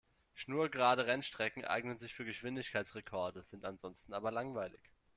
[0.33, 4.81] Schnurgerade Rennstrecken eignen sich für Geschwindigkeitsrekorde, sind ansonsten aber langweilig.